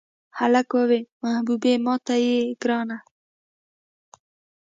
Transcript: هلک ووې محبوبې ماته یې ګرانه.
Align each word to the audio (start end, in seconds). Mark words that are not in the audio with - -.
هلک 0.37 0.69
ووې 0.77 0.99
محبوبې 1.21 1.73
ماته 1.85 2.15
یې 2.25 2.37
ګرانه. 2.61 2.97